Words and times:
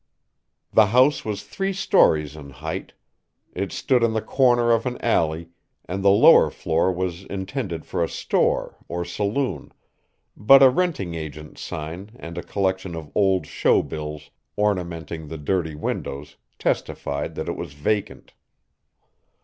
The 0.73 0.87
house 0.87 1.23
was 1.23 1.43
three 1.43 1.73
stories 1.73 2.35
in 2.35 2.49
height. 2.49 2.93
It 3.53 3.71
stood 3.71 4.03
on 4.03 4.13
the 4.13 4.21
corner 4.23 4.71
of 4.71 4.87
an 4.87 4.99
alley, 4.99 5.49
and 5.85 6.03
the 6.03 6.09
lower 6.09 6.49
floor 6.49 6.91
was 6.91 7.23
intended 7.25 7.85
for 7.85 8.03
a 8.03 8.09
store 8.09 8.77
or 8.87 9.05
saloon; 9.05 9.71
but 10.35 10.63
a 10.63 10.71
renting 10.71 11.13
agent's 11.13 11.61
sign 11.61 12.09
and 12.15 12.35
a 12.35 12.41
collection 12.41 12.95
of 12.95 13.11
old 13.13 13.45
show 13.45 13.83
bills 13.83 14.31
ornamenting 14.57 15.27
the 15.27 15.37
dirty 15.37 15.75
windows 15.75 16.35
testified 16.57 17.35
that 17.35 17.47
it 17.47 17.55
was 17.55 17.73
vacant. 17.73 18.33